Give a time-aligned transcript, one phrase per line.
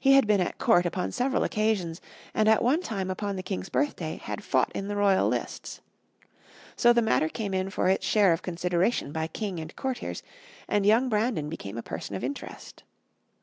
[0.00, 2.00] He had been at court upon several occasions,
[2.32, 5.82] and, at one time, upon the king's birthday, had fought in the royal lists.
[6.74, 10.22] So the matter came in for its share of consideration by king and courtiers,
[10.68, 12.82] and young Brandon became a person of interest.